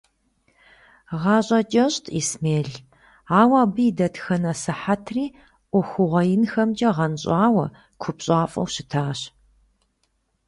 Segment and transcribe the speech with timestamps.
[1.21, 2.69] ГъащӀэ кӀэщӀт Исмел,
[3.39, 5.25] ауэ абы и дэтхэнэ сыхьэтри
[5.69, 7.65] Ӏуэхугъуэ инхэмкӀэ гъэнщӀауэ,
[8.01, 9.19] купщӀафӀэу щытащ.